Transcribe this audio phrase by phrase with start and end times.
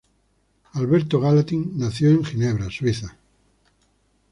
[0.73, 3.15] Albert Gallatin nació en Ginebra, Suiza.